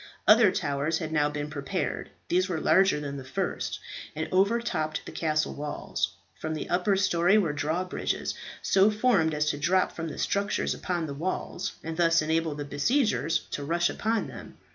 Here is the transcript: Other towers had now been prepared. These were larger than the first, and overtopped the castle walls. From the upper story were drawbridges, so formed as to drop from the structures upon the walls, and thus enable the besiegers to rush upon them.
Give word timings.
Other 0.27 0.51
towers 0.51 0.97
had 0.97 1.11
now 1.11 1.29
been 1.29 1.47
prepared. 1.51 2.09
These 2.27 2.49
were 2.49 2.59
larger 2.59 2.99
than 2.99 3.17
the 3.17 3.23
first, 3.23 3.79
and 4.15 4.27
overtopped 4.33 5.05
the 5.05 5.11
castle 5.11 5.53
walls. 5.53 6.15
From 6.39 6.55
the 6.55 6.71
upper 6.71 6.95
story 6.95 7.37
were 7.37 7.53
drawbridges, 7.53 8.33
so 8.63 8.89
formed 8.89 9.35
as 9.35 9.45
to 9.51 9.59
drop 9.59 9.91
from 9.91 10.07
the 10.07 10.17
structures 10.17 10.73
upon 10.73 11.05
the 11.05 11.13
walls, 11.13 11.73
and 11.83 11.97
thus 11.97 12.23
enable 12.23 12.55
the 12.55 12.65
besiegers 12.65 13.41
to 13.51 13.63
rush 13.63 13.91
upon 13.91 14.25
them. 14.25 14.57